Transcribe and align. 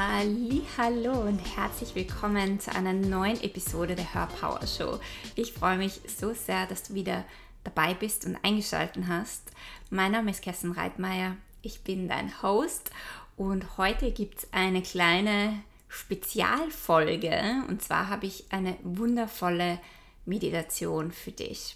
Hallo 0.00 1.22
und 1.22 1.40
herzlich 1.56 1.96
willkommen 1.96 2.60
zu 2.60 2.72
einer 2.72 2.92
neuen 2.92 3.42
Episode 3.42 3.96
der 3.96 4.14
Hörpower 4.14 4.64
Show. 4.64 5.00
Ich 5.34 5.52
freue 5.52 5.76
mich 5.76 6.00
so 6.06 6.32
sehr, 6.34 6.66
dass 6.66 6.84
du 6.84 6.94
wieder 6.94 7.24
dabei 7.64 7.94
bist 7.94 8.24
und 8.24 8.36
eingeschaltet 8.44 9.02
hast. 9.08 9.50
Mein 9.90 10.12
Name 10.12 10.30
ist 10.30 10.42
Kerstin 10.42 10.70
Reitmeier, 10.70 11.36
ich 11.62 11.80
bin 11.80 12.06
dein 12.06 12.40
Host 12.42 12.92
und 13.36 13.76
heute 13.76 14.12
gibt 14.12 14.38
es 14.38 14.52
eine 14.52 14.82
kleine 14.82 15.64
Spezialfolge 15.88 17.64
und 17.66 17.82
zwar 17.82 18.08
habe 18.08 18.26
ich 18.26 18.44
eine 18.50 18.76
wundervolle 18.84 19.80
Meditation 20.26 21.10
für 21.10 21.32
dich. 21.32 21.74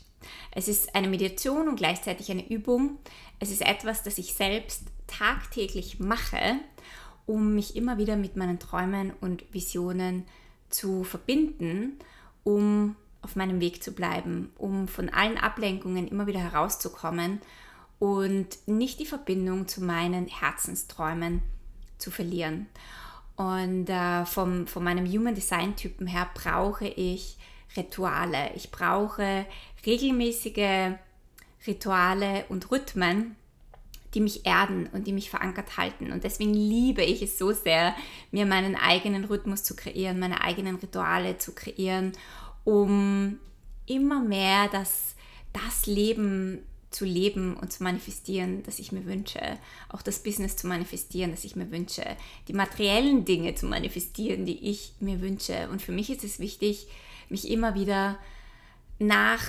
Es 0.52 0.68
ist 0.68 0.94
eine 0.94 1.08
Meditation 1.08 1.66
und 1.66 1.74
gleichzeitig 1.74 2.30
eine 2.30 2.48
Übung. 2.48 3.00
Es 3.40 3.50
ist 3.50 3.62
etwas, 3.62 4.04
das 4.04 4.16
ich 4.18 4.34
selbst 4.34 4.84
tagtäglich 5.08 5.98
mache 5.98 6.60
um 7.26 7.54
mich 7.54 7.76
immer 7.76 7.98
wieder 7.98 8.16
mit 8.16 8.36
meinen 8.36 8.58
Träumen 8.58 9.12
und 9.20 9.44
Visionen 9.52 10.24
zu 10.68 11.04
verbinden, 11.04 11.98
um 12.44 12.96
auf 13.20 13.36
meinem 13.36 13.60
Weg 13.60 13.82
zu 13.82 13.92
bleiben, 13.92 14.50
um 14.58 14.88
von 14.88 15.08
allen 15.08 15.38
Ablenkungen 15.38 16.08
immer 16.08 16.26
wieder 16.26 16.40
herauszukommen 16.40 17.40
und 17.98 18.48
nicht 18.66 18.98
die 18.98 19.06
Verbindung 19.06 19.68
zu 19.68 19.82
meinen 19.82 20.26
Herzensträumen 20.26 21.42
zu 21.98 22.10
verlieren. 22.10 22.66
Und 23.36 23.88
äh, 23.88 24.26
vom, 24.26 24.66
von 24.66 24.84
meinem 24.84 25.06
Human 25.06 25.34
Design 25.34 25.76
Typen 25.76 26.06
her 26.06 26.28
brauche 26.34 26.86
ich 26.86 27.38
Rituale. 27.76 28.52
Ich 28.54 28.70
brauche 28.70 29.46
regelmäßige 29.86 30.96
Rituale 31.66 32.44
und 32.48 32.70
Rhythmen, 32.70 33.36
die 34.14 34.20
mich 34.20 34.44
erden 34.46 34.88
und 34.92 35.06
die 35.06 35.12
mich 35.12 35.30
verankert 35.30 35.76
halten. 35.76 36.12
Und 36.12 36.24
deswegen 36.24 36.54
liebe 36.54 37.02
ich 37.02 37.22
es 37.22 37.38
so 37.38 37.52
sehr, 37.52 37.94
mir 38.30 38.46
meinen 38.46 38.76
eigenen 38.76 39.24
Rhythmus 39.24 39.62
zu 39.62 39.74
kreieren, 39.74 40.18
meine 40.18 40.42
eigenen 40.42 40.76
Rituale 40.76 41.38
zu 41.38 41.54
kreieren, 41.54 42.12
um 42.64 43.38
immer 43.86 44.20
mehr 44.22 44.68
das, 44.68 45.14
das 45.52 45.86
Leben 45.86 46.62
zu 46.90 47.04
leben 47.06 47.56
und 47.56 47.72
zu 47.72 47.82
manifestieren, 47.82 48.62
das 48.64 48.78
ich 48.78 48.92
mir 48.92 49.06
wünsche. 49.06 49.40
Auch 49.88 50.02
das 50.02 50.22
Business 50.22 50.56
zu 50.56 50.66
manifestieren, 50.66 51.30
das 51.30 51.44
ich 51.44 51.56
mir 51.56 51.70
wünsche. 51.70 52.04
Die 52.48 52.52
materiellen 52.52 53.24
Dinge 53.24 53.54
zu 53.54 53.66
manifestieren, 53.66 54.44
die 54.44 54.70
ich 54.70 54.92
mir 55.00 55.20
wünsche. 55.20 55.68
Und 55.70 55.80
für 55.80 55.92
mich 55.92 56.10
ist 56.10 56.22
es 56.22 56.38
wichtig, 56.38 56.86
mich 57.30 57.50
immer 57.50 57.74
wieder 57.74 58.18
nach 58.98 59.42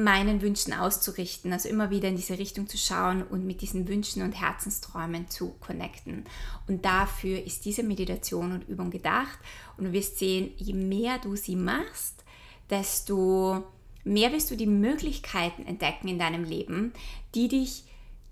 meinen 0.00 0.42
Wünschen 0.42 0.72
auszurichten, 0.72 1.52
also 1.52 1.68
immer 1.68 1.90
wieder 1.90 2.08
in 2.08 2.16
diese 2.16 2.38
Richtung 2.38 2.68
zu 2.68 2.78
schauen 2.78 3.22
und 3.22 3.46
mit 3.46 3.60
diesen 3.60 3.88
Wünschen 3.88 4.22
und 4.22 4.32
Herzensträumen 4.32 5.28
zu 5.28 5.54
connecten. 5.60 6.24
Und 6.66 6.84
dafür 6.84 7.42
ist 7.42 7.64
diese 7.64 7.82
Meditation 7.82 8.52
und 8.52 8.68
Übung 8.68 8.90
gedacht. 8.90 9.38
Und 9.76 9.84
du 9.84 9.92
wirst 9.92 10.18
sehen, 10.18 10.52
je 10.56 10.74
mehr 10.74 11.18
du 11.18 11.36
sie 11.36 11.56
machst, 11.56 12.24
desto 12.68 13.64
mehr 14.04 14.32
wirst 14.32 14.50
du 14.50 14.56
die 14.56 14.66
Möglichkeiten 14.66 15.66
entdecken 15.66 16.08
in 16.08 16.18
deinem 16.18 16.44
Leben, 16.44 16.92
die 17.34 17.48
dich 17.48 17.84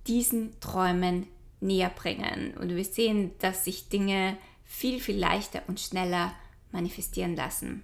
diesen 0.07 0.59
Träumen 0.61 1.27
näher 1.61 1.91
bringen. 1.91 2.57
Und 2.59 2.69
du 2.69 2.77
wirst 2.77 2.95
sehen, 2.95 3.33
dass 3.41 3.65
sich 3.65 3.89
Dinge 3.89 4.37
viel, 4.65 5.01
viel 5.01 5.19
leichter 5.19 5.63
und 5.67 5.81
schneller 5.81 6.33
manifestieren 6.73 7.37
lassen. 7.37 7.83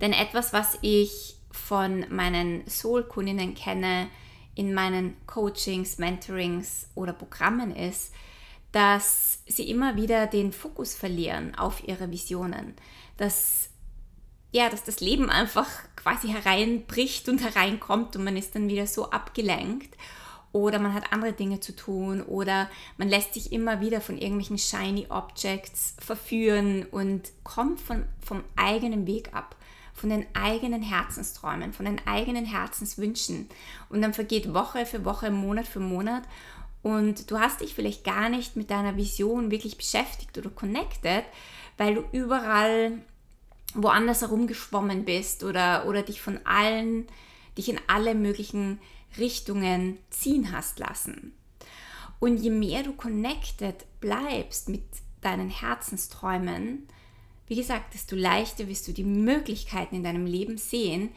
Denn 0.00 0.12
etwas, 0.12 0.52
was 0.52 0.78
ich 0.82 1.36
von 1.50 2.04
meinen 2.10 2.66
Soul-Kundinnen 2.68 3.54
kenne 3.54 4.08
in 4.54 4.74
meinen 4.74 5.16
Coachings, 5.26 5.98
Mentorings 5.98 6.88
oder 6.94 7.12
Programmen 7.12 7.74
ist, 7.74 8.12
dass 8.72 9.42
sie 9.46 9.68
immer 9.68 9.96
wieder 9.96 10.26
den 10.26 10.52
Fokus 10.52 10.94
verlieren 10.94 11.54
auf 11.56 11.86
ihre 11.86 12.10
Visionen, 12.10 12.74
dass 13.16 13.70
ja, 14.52 14.68
dass 14.68 14.82
das 14.82 15.00
Leben 15.00 15.30
einfach 15.30 15.68
quasi 15.94 16.28
hereinbricht 16.28 17.28
und 17.28 17.42
hereinkommt 17.42 18.16
und 18.16 18.24
man 18.24 18.36
ist 18.36 18.54
dann 18.54 18.68
wieder 18.68 18.86
so 18.86 19.10
abgelenkt. 19.10 19.96
Oder 20.52 20.80
man 20.80 20.94
hat 20.94 21.12
andere 21.12 21.32
Dinge 21.32 21.60
zu 21.60 21.76
tun 21.76 22.22
oder 22.22 22.68
man 22.96 23.08
lässt 23.08 23.34
sich 23.34 23.52
immer 23.52 23.80
wieder 23.80 24.00
von 24.00 24.18
irgendwelchen 24.18 24.58
shiny 24.58 25.06
Objects 25.08 25.94
verführen 26.00 26.86
und 26.90 27.30
kommt 27.44 27.80
von, 27.80 28.04
vom 28.20 28.42
eigenen 28.56 29.06
Weg 29.06 29.32
ab 29.32 29.54
von 30.00 30.10
den 30.10 30.26
eigenen 30.34 30.82
Herzensträumen, 30.82 31.72
von 31.72 31.84
den 31.84 32.00
eigenen 32.06 32.46
Herzenswünschen. 32.46 33.48
Und 33.90 34.00
dann 34.00 34.14
vergeht 34.14 34.54
Woche 34.54 34.86
für 34.86 35.04
Woche, 35.04 35.30
Monat 35.30 35.66
für 35.66 35.80
Monat 35.80 36.22
und 36.82 37.30
du 37.30 37.38
hast 37.38 37.60
dich 37.60 37.74
vielleicht 37.74 38.04
gar 38.04 38.30
nicht 38.30 38.56
mit 38.56 38.70
deiner 38.70 38.96
Vision 38.96 39.50
wirklich 39.50 39.76
beschäftigt 39.76 40.36
oder 40.38 40.48
connected, 40.48 41.24
weil 41.76 41.96
du 41.96 42.04
überall 42.12 42.92
woanders 43.74 44.22
herumgeschwommen 44.22 45.04
bist 45.04 45.44
oder, 45.44 45.86
oder 45.86 46.02
dich 46.02 46.22
von 46.22 46.40
allen, 46.44 47.06
dich 47.58 47.68
in 47.68 47.78
alle 47.86 48.14
möglichen 48.14 48.80
Richtungen 49.18 49.98
ziehen 50.08 50.52
hast 50.52 50.78
lassen. 50.78 51.34
Und 52.18 52.38
je 52.38 52.50
mehr 52.50 52.82
du 52.82 52.92
connected 52.94 53.74
bleibst 54.00 54.68
mit 54.68 54.82
deinen 55.20 55.50
Herzensträumen, 55.50 56.86
wie 57.50 57.56
gesagt, 57.56 57.94
desto 57.94 58.14
leichter 58.14 58.68
wirst 58.68 58.86
du 58.86 58.92
die 58.92 59.02
Möglichkeiten 59.02 59.96
in 59.96 60.04
deinem 60.04 60.24
Leben 60.24 60.56
sehen, 60.56 61.10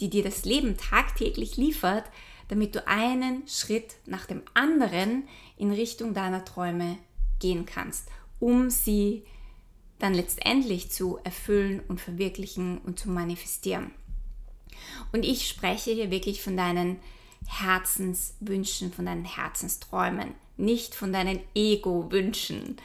die 0.00 0.08
dir 0.08 0.24
das 0.24 0.46
Leben 0.46 0.78
tagtäglich 0.78 1.58
liefert, 1.58 2.04
damit 2.48 2.74
du 2.74 2.88
einen 2.88 3.46
Schritt 3.46 3.96
nach 4.06 4.24
dem 4.24 4.40
anderen 4.54 5.24
in 5.58 5.70
Richtung 5.70 6.14
deiner 6.14 6.42
Träume 6.42 6.96
gehen 7.38 7.66
kannst, 7.66 8.08
um 8.40 8.70
sie 8.70 9.24
dann 9.98 10.14
letztendlich 10.14 10.90
zu 10.90 11.18
erfüllen 11.22 11.82
und 11.86 12.00
verwirklichen 12.00 12.78
und 12.78 12.98
zu 12.98 13.10
manifestieren. 13.10 13.90
Und 15.12 15.22
ich 15.22 15.46
spreche 15.46 15.90
hier 15.92 16.10
wirklich 16.10 16.40
von 16.40 16.56
deinen 16.56 16.98
Herzenswünschen, 17.46 18.90
von 18.90 19.04
deinen 19.04 19.26
Herzensträumen, 19.26 20.34
nicht 20.56 20.94
von 20.94 21.12
deinen 21.12 21.40
Ego-Wünschen. 21.54 22.78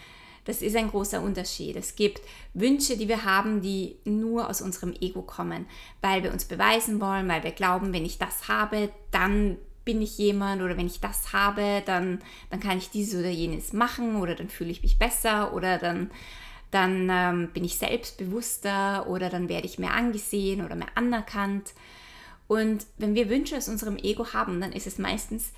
Das 0.49 0.63
ist 0.63 0.75
ein 0.75 0.89
großer 0.89 1.21
Unterschied. 1.21 1.75
Es 1.75 1.95
gibt 1.95 2.21
Wünsche, 2.55 2.97
die 2.97 3.07
wir 3.07 3.23
haben, 3.23 3.61
die 3.61 3.97
nur 4.03 4.49
aus 4.49 4.63
unserem 4.63 4.95
Ego 4.99 5.21
kommen, 5.21 5.67
weil 6.01 6.23
wir 6.23 6.33
uns 6.33 6.45
beweisen 6.45 6.99
wollen, 6.99 7.27
weil 7.27 7.43
wir 7.43 7.51
glauben, 7.51 7.93
wenn 7.93 8.03
ich 8.03 8.17
das 8.17 8.47
habe, 8.47 8.89
dann 9.11 9.57
bin 9.85 10.01
ich 10.01 10.17
jemand. 10.17 10.63
Oder 10.63 10.75
wenn 10.75 10.87
ich 10.87 11.01
das 11.01 11.33
habe, 11.33 11.83
dann, 11.85 12.17
dann 12.49 12.59
kann 12.59 12.79
ich 12.79 12.89
dieses 12.89 13.19
oder 13.19 13.29
jenes 13.29 13.73
machen. 13.73 14.15
Oder 14.15 14.33
dann 14.33 14.49
fühle 14.49 14.71
ich 14.71 14.81
mich 14.81 14.97
besser. 14.97 15.53
Oder 15.53 15.77
dann, 15.77 16.09
dann 16.71 17.09
ähm, 17.11 17.49
bin 17.53 17.63
ich 17.63 17.77
selbstbewusster. 17.77 19.07
Oder 19.07 19.29
dann 19.29 19.49
werde 19.49 19.67
ich 19.67 19.77
mehr 19.77 19.93
angesehen 19.93 20.66
oder 20.66 20.73
mehr 20.73 20.95
anerkannt. 20.95 21.73
Und 22.47 22.87
wenn 22.97 23.13
wir 23.13 23.29
Wünsche 23.29 23.55
aus 23.55 23.69
unserem 23.69 23.97
Ego 23.97 24.33
haben, 24.33 24.59
dann 24.59 24.71
ist 24.71 24.87
es 24.87 24.97
meistens 24.97 25.51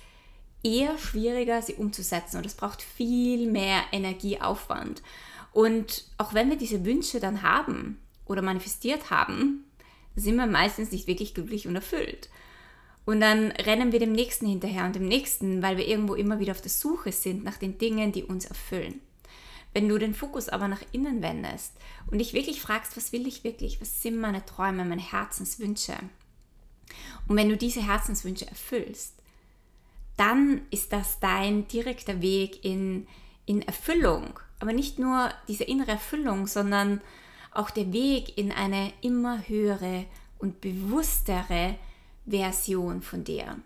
eher 0.62 0.98
schwieriger, 0.98 1.60
sie 1.62 1.74
umzusetzen 1.74 2.36
und 2.36 2.46
es 2.46 2.54
braucht 2.54 2.82
viel 2.82 3.50
mehr 3.50 3.82
Energieaufwand. 3.92 5.02
Und 5.52 6.04
auch 6.18 6.34
wenn 6.34 6.50
wir 6.50 6.56
diese 6.56 6.84
Wünsche 6.84 7.20
dann 7.20 7.42
haben 7.42 8.00
oder 8.26 8.42
manifestiert 8.42 9.10
haben, 9.10 9.64
sind 10.16 10.36
wir 10.36 10.46
meistens 10.46 10.92
nicht 10.92 11.06
wirklich 11.06 11.34
glücklich 11.34 11.66
und 11.66 11.74
erfüllt. 11.74 12.28
Und 13.04 13.20
dann 13.20 13.50
rennen 13.52 13.92
wir 13.92 13.98
dem 13.98 14.12
Nächsten 14.12 14.46
hinterher 14.46 14.84
und 14.84 14.94
dem 14.94 15.08
Nächsten, 15.08 15.62
weil 15.62 15.76
wir 15.76 15.88
irgendwo 15.88 16.14
immer 16.14 16.38
wieder 16.38 16.52
auf 16.52 16.60
der 16.60 16.70
Suche 16.70 17.10
sind 17.12 17.42
nach 17.42 17.56
den 17.56 17.78
Dingen, 17.78 18.12
die 18.12 18.22
uns 18.22 18.44
erfüllen. 18.44 19.00
Wenn 19.74 19.88
du 19.88 19.98
den 19.98 20.14
Fokus 20.14 20.48
aber 20.48 20.68
nach 20.68 20.82
innen 20.92 21.22
wendest 21.22 21.72
und 22.10 22.18
dich 22.18 22.34
wirklich 22.34 22.60
fragst, 22.60 22.96
was 22.96 23.12
will 23.12 23.26
ich 23.26 23.42
wirklich, 23.42 23.80
was 23.80 24.02
sind 24.02 24.18
meine 24.18 24.44
Träume, 24.44 24.84
meine 24.84 25.02
Herzenswünsche? 25.02 25.94
Und 27.26 27.36
wenn 27.36 27.48
du 27.48 27.56
diese 27.56 27.84
Herzenswünsche 27.84 28.46
erfüllst, 28.46 29.21
dann 30.16 30.62
ist 30.70 30.92
das 30.92 31.20
dein 31.20 31.68
direkter 31.68 32.20
Weg 32.20 32.64
in, 32.64 33.06
in 33.46 33.62
Erfüllung. 33.62 34.38
Aber 34.60 34.72
nicht 34.72 34.98
nur 34.98 35.30
diese 35.48 35.64
innere 35.64 35.92
Erfüllung, 35.92 36.46
sondern 36.46 37.00
auch 37.52 37.70
der 37.70 37.92
Weg 37.92 38.38
in 38.38 38.52
eine 38.52 38.92
immer 39.00 39.46
höhere 39.48 40.06
und 40.38 40.60
bewusstere 40.60 41.76
Version 42.26 43.02
von 43.02 43.24
dir. 43.24 43.58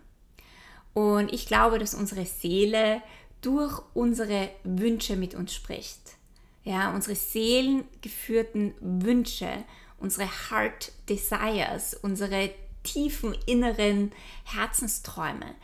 Und 0.93 1.31
ich 1.31 1.45
glaube, 1.45 1.77
dass 1.79 1.93
unsere 1.93 2.25
Seele 2.25 3.01
durch 3.41 3.81
unsere 3.93 4.49
Wünsche 4.63 5.15
mit 5.15 5.35
uns 5.35 5.53
spricht. 5.53 6.17
Ja, 6.63 6.93
unsere 6.93 7.15
seelengeführten 7.15 8.73
Wünsche, 8.81 9.63
unsere 9.99 10.27
Heart 10.27 10.91
Desires, 11.07 11.93
unsere 11.93 12.49
tiefen 12.83 13.35
inneren 13.45 14.11
Herzensträume, 14.43 15.55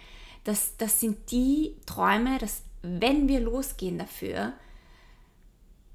das, 0.43 0.77
das 0.77 0.99
sind 0.99 1.31
die 1.31 1.75
Träume, 1.85 2.37
dass 2.37 2.63
wenn 2.81 3.27
wir 3.27 3.39
losgehen 3.39 3.97
dafür, 3.97 4.53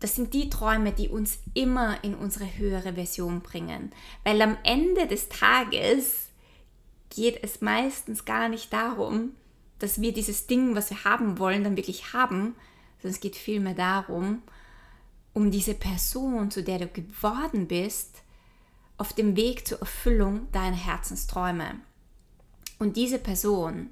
das 0.01 0.15
sind 0.15 0.33
die 0.33 0.49
Träume, 0.49 0.93
die 0.93 1.09
uns 1.09 1.39
immer 1.55 2.03
in 2.05 2.15
unsere 2.15 2.57
höhere 2.57 2.95
Version 2.95 3.41
bringen. 3.41 3.93
Weil 4.25 4.41
am 4.43 4.57
Ende 4.63 5.07
des 5.07 5.29
Tages 5.29 6.29
geht 7.11 7.43
es 7.43 7.61
meistens 7.61 8.25
gar 8.25 8.49
nicht 8.49 8.73
darum, 8.73 9.33
dass 9.79 10.01
wir 10.01 10.13
dieses 10.13 10.47
Ding, 10.47 10.75
was 10.75 10.91
wir 10.91 11.05
haben 11.05 11.39
wollen, 11.39 11.65
dann 11.65 11.77
wirklich 11.77 12.13
haben, 12.13 12.55
sondern 12.99 13.15
es 13.15 13.21
geht 13.21 13.37
vielmehr 13.37 13.75
darum, 13.75 14.43
um 15.35 15.51
diese 15.51 15.75
Person, 15.75 16.51
zu 16.51 16.63
der 16.63 16.79
du 16.79 16.89
geworden 16.89 17.69
bist, 17.69 18.23
auf 18.97 19.13
dem 19.13 19.37
Weg 19.37 19.67
zur 19.67 19.81
Erfüllung 19.81 20.51
deiner 20.53 20.77
Herzensträume. 20.77 21.77
Und 22.79 22.97
diese 22.97 23.19
Person 23.19 23.91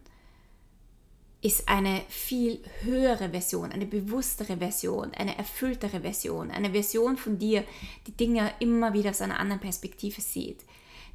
ist 1.46 1.68
eine 1.68 2.02
viel 2.08 2.58
höhere 2.80 3.30
Version, 3.30 3.70
eine 3.70 3.86
bewusstere 3.86 4.56
Version, 4.56 5.12
eine 5.14 5.38
erfülltere 5.38 6.00
Version, 6.00 6.50
eine 6.50 6.72
Version 6.72 7.16
von 7.16 7.38
dir, 7.38 7.62
die 8.08 8.16
Dinge 8.16 8.52
immer 8.58 8.94
wieder 8.94 9.10
aus 9.10 9.20
einer 9.20 9.38
anderen 9.38 9.60
Perspektive 9.60 10.20
sieht, 10.20 10.64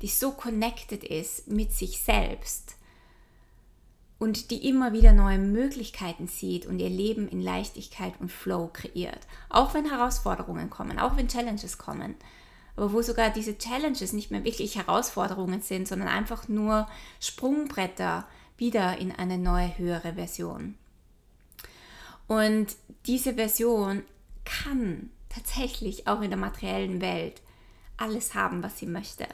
die 0.02 0.08
so 0.08 0.32
connected 0.32 1.04
ist 1.04 1.50
mit 1.50 1.74
sich 1.74 2.02
selbst 2.02 2.78
und 4.20 4.52
die 4.52 4.70
immer 4.70 4.94
wieder 4.94 5.12
neue 5.12 5.38
Möglichkeiten 5.38 6.28
sieht 6.28 6.66
und 6.66 6.80
ihr 6.80 6.90
Leben 6.90 7.28
in 7.28 7.42
Leichtigkeit 7.42 8.14
und 8.22 8.32
Flow 8.32 8.70
kreiert. 8.72 9.28
Auch 9.50 9.74
wenn 9.74 9.90
Herausforderungen 9.90 10.70
kommen, 10.70 10.98
auch 10.98 11.18
wenn 11.18 11.28
Challenges 11.28 11.78
kommen. 11.78 12.16
Aber 12.78 12.94
wo 12.94 13.02
sogar 13.02 13.32
diese 13.32 13.58
Challenges 13.58 14.14
nicht 14.14 14.32
mehr 14.32 14.46
wirklich 14.46 14.78
Herausforderungen 14.78 15.62
sind, 15.62 15.90
sondern 15.90 16.08
einfach 16.08 16.48
nur 16.48 16.88
Sprungbretter 17.20 18.26
wieder 18.58 18.98
in 18.98 19.12
eine 19.12 19.38
neue, 19.38 19.78
höhere 19.78 20.14
Version. 20.14 20.76
Und 22.28 22.76
diese 23.06 23.34
Version 23.34 24.04
kann 24.46 25.10
tatsächlich 25.30 26.08
auch 26.08 26.22
in 26.22 26.30
der 26.30 26.40
materiellen 26.40 27.02
Welt 27.02 27.42
alles 27.98 28.34
haben, 28.34 28.64
was 28.64 28.80
sie 28.80 28.86
möchte. 28.86 29.28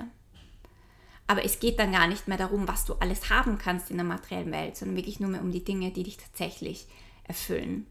Aber 1.27 1.43
es 1.43 1.59
geht 1.59 1.77
dann 1.77 1.91
gar 1.91 2.07
nicht 2.07 2.27
mehr 2.27 2.37
darum, 2.37 2.67
was 2.67 2.85
du 2.85 2.93
alles 2.95 3.29
haben 3.29 3.57
kannst 3.57 3.91
in 3.91 3.97
der 3.97 4.05
materiellen 4.05 4.51
Welt, 4.51 4.77
sondern 4.77 4.95
wirklich 4.95 5.19
nur 5.19 5.29
mehr 5.29 5.41
um 5.41 5.51
die 5.51 5.63
Dinge, 5.63 5.91
die 5.91 6.03
dich 6.03 6.17
tatsächlich 6.17 6.87
erfüllen. 7.25 7.85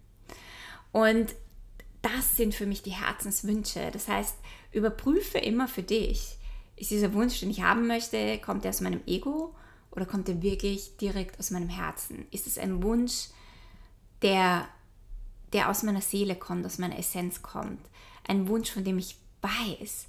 Und 0.93 1.35
das 2.01 2.37
sind 2.37 2.55
für 2.55 2.67
mich 2.67 2.83
die 2.83 2.93
Herzenswünsche. 2.93 3.91
Das 3.93 4.09
heißt, 4.09 4.37
überprüfe 4.73 5.39
immer 5.39 5.69
für 5.69 5.83
dich, 5.83 6.39
ist 6.77 6.91
dieser 6.91 7.13
Wunsch, 7.15 7.41
den 7.41 7.51
ich 7.51 7.63
haben 7.63 7.87
möchte, 7.87 8.39
kommt 8.39 8.65
er 8.65 8.71
aus 8.71 8.81
meinem 8.81 9.01
Ego 9.07 9.55
oder 9.97 10.05
kommt 10.07 10.29
er 10.29 10.43
wirklich 10.43 10.97
direkt 10.99 11.41
aus 11.41 11.51
meinem 11.51 11.71
Herzen? 11.71 12.27
Ist 12.31 12.47
es 12.47 12.59
ein 12.59 12.83
Wunsch, 12.83 13.29
der, 14.21 14.69
der 15.55 15.71
aus 15.71 15.83
meiner 15.83 16.03
Seele 16.03 16.37
kommt, 16.37 16.67
aus 16.67 16.79
meiner 16.79 16.99
Essenz 16.99 17.43
kommt? 17.43 17.81
Ein 18.29 18.47
Wunsch, 18.47 18.71
von 18.71 18.85
dem 18.85 18.99
ich 18.99 19.17
weiß, 19.41 20.07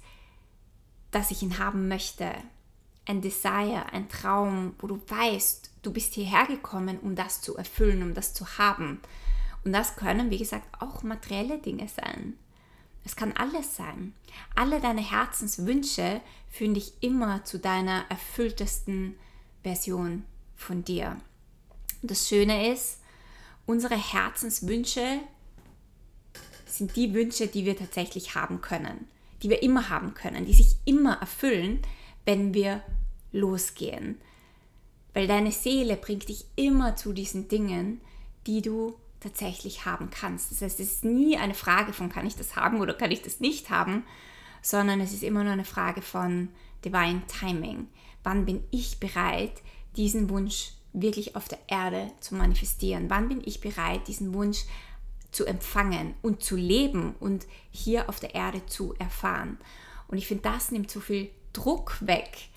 dass 1.10 1.30
ich 1.30 1.42
ihn 1.42 1.58
haben 1.58 1.88
möchte, 1.88 2.30
ein 3.06 3.22
Desire, 3.22 3.86
ein 3.92 4.10
Traum, 4.10 4.74
wo 4.78 4.86
du 4.86 5.00
weißt, 5.06 5.70
du 5.82 5.90
bist 5.90 6.12
hierher 6.14 6.46
gekommen, 6.46 6.98
um 7.00 7.14
das 7.14 7.40
zu 7.40 7.56
erfüllen, 7.56 8.02
um 8.02 8.12
das 8.12 8.34
zu 8.34 8.58
haben. 8.58 9.00
Und 9.64 9.72
das 9.72 9.96
können, 9.96 10.30
wie 10.30 10.38
gesagt, 10.38 10.66
auch 10.80 11.02
materielle 11.02 11.58
Dinge 11.58 11.88
sein. 11.88 12.34
Es 13.04 13.16
kann 13.16 13.32
alles 13.32 13.76
sein. 13.76 14.12
Alle 14.54 14.80
deine 14.80 15.00
Herzenswünsche 15.00 16.20
führen 16.50 16.74
dich 16.74 16.92
immer 17.00 17.44
zu 17.44 17.58
deiner 17.58 18.04
erfülltesten 18.10 19.14
Version 19.68 20.24
von 20.56 20.84
dir. 20.84 21.16
Das 22.02 22.28
Schöne 22.28 22.72
ist, 22.72 23.00
unsere 23.66 23.96
Herzenswünsche 23.96 25.20
sind 26.66 26.96
die 26.96 27.12
Wünsche, 27.12 27.48
die 27.48 27.64
wir 27.64 27.76
tatsächlich 27.76 28.34
haben 28.34 28.60
können, 28.60 29.08
die 29.42 29.50
wir 29.50 29.62
immer 29.62 29.88
haben 29.90 30.14
können, 30.14 30.46
die 30.46 30.54
sich 30.54 30.76
immer 30.84 31.20
erfüllen, 31.20 31.80
wenn 32.24 32.54
wir 32.54 32.82
losgehen. 33.32 34.20
Weil 35.12 35.26
deine 35.26 35.52
Seele 35.52 35.96
bringt 35.96 36.28
dich 36.28 36.46
immer 36.56 36.96
zu 36.96 37.12
diesen 37.12 37.48
Dingen, 37.48 38.00
die 38.46 38.62
du 38.62 38.94
tatsächlich 39.20 39.84
haben 39.84 40.10
kannst. 40.10 40.52
Das 40.52 40.62
heißt, 40.62 40.80
es 40.80 40.92
ist 40.92 41.04
nie 41.04 41.36
eine 41.36 41.54
Frage 41.54 41.92
von, 41.92 42.08
kann 42.08 42.26
ich 42.26 42.36
das 42.36 42.56
haben 42.56 42.80
oder 42.80 42.94
kann 42.94 43.10
ich 43.10 43.22
das 43.22 43.40
nicht 43.40 43.70
haben, 43.70 44.04
sondern 44.62 45.00
es 45.00 45.12
ist 45.12 45.22
immer 45.22 45.42
nur 45.44 45.52
eine 45.52 45.64
Frage 45.64 46.02
von 46.02 46.48
Divine 46.84 47.22
Timing. 47.26 47.88
Wann 48.28 48.44
bin 48.44 48.62
ich 48.70 49.00
bereit, 49.00 49.62
diesen 49.96 50.28
Wunsch 50.28 50.72
wirklich 50.92 51.34
auf 51.34 51.48
der 51.48 51.60
Erde 51.66 52.10
zu 52.20 52.34
manifestieren? 52.34 53.08
Wann 53.08 53.30
bin 53.30 53.40
ich 53.42 53.62
bereit, 53.62 54.06
diesen 54.06 54.34
Wunsch 54.34 54.66
zu 55.32 55.46
empfangen 55.46 56.12
und 56.20 56.42
zu 56.42 56.54
leben 56.54 57.14
und 57.20 57.46
hier 57.70 58.06
auf 58.10 58.20
der 58.20 58.34
Erde 58.34 58.66
zu 58.66 58.92
erfahren? 58.98 59.56
Und 60.08 60.18
ich 60.18 60.26
finde, 60.26 60.42
das 60.42 60.70
nimmt 60.70 60.90
so 60.90 61.00
viel 61.00 61.30
Druck 61.54 61.96
weg, 62.02 62.50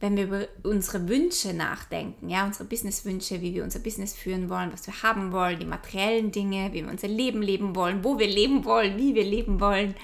wenn 0.00 0.14
wir 0.14 0.24
über 0.24 0.46
unsere 0.62 1.08
Wünsche 1.08 1.54
nachdenken, 1.54 2.28
ja, 2.28 2.44
unsere 2.44 2.66
Businesswünsche, 2.66 3.40
wie 3.40 3.54
wir 3.54 3.64
unser 3.64 3.78
Business 3.78 4.12
führen 4.12 4.50
wollen, 4.50 4.74
was 4.74 4.86
wir 4.86 5.02
haben 5.02 5.32
wollen, 5.32 5.58
die 5.58 5.64
materiellen 5.64 6.32
Dinge, 6.32 6.70
wie 6.74 6.84
wir 6.84 6.90
unser 6.90 7.08
Leben 7.08 7.40
leben 7.40 7.74
wollen, 7.74 8.04
wo 8.04 8.18
wir 8.18 8.28
leben 8.28 8.66
wollen, 8.66 8.98
wie 8.98 9.14
wir 9.14 9.24
leben 9.24 9.58
wollen. 9.58 9.94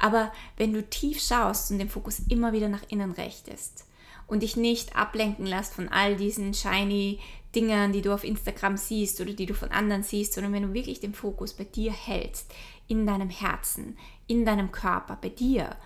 Aber 0.00 0.32
wenn 0.56 0.72
du 0.72 0.82
tief 0.82 1.20
schaust 1.20 1.70
und 1.70 1.78
den 1.78 1.90
Fokus 1.90 2.22
immer 2.30 2.54
wieder 2.54 2.70
nach 2.70 2.84
innen 2.88 3.10
richtest 3.10 3.84
und 4.26 4.42
dich 4.42 4.56
nicht 4.56 4.96
ablenken 4.96 5.46
lässt 5.46 5.74
von 5.74 5.88
all 5.88 6.16
diesen 6.16 6.54
shiny 6.54 7.20
Dingen, 7.54 7.92
die 7.92 8.02
du 8.02 8.12
auf 8.12 8.24
Instagram 8.24 8.76
siehst 8.76 9.20
oder 9.20 9.32
die 9.32 9.46
du 9.46 9.54
von 9.54 9.70
anderen 9.70 10.02
siehst, 10.02 10.32
sondern 10.32 10.52
wenn 10.52 10.64
du 10.64 10.74
wirklich 10.74 11.00
den 11.00 11.14
Fokus 11.14 11.52
bei 11.52 11.64
dir 11.64 11.92
hältst, 11.92 12.52
in 12.88 13.06
deinem 13.06 13.30
Herzen, 13.30 13.96
in 14.26 14.44
deinem 14.44 14.72
Körper, 14.72 15.16
bei 15.20 15.28
dir 15.28 15.76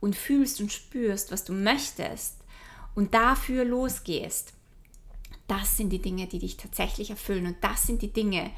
und 0.00 0.14
fühlst 0.14 0.60
und 0.60 0.72
spürst, 0.72 1.32
was 1.32 1.44
du 1.44 1.52
möchtest, 1.52 2.36
und 2.94 3.12
dafür 3.12 3.64
losgehst, 3.64 4.54
das 5.48 5.76
sind 5.76 5.90
die 5.90 6.00
Dinge, 6.00 6.26
die 6.26 6.38
dich 6.38 6.56
tatsächlich 6.56 7.10
erfüllen 7.10 7.46
und 7.46 7.56
das 7.60 7.86
sind 7.86 8.02
die 8.02 8.12
Dinge, 8.12 8.50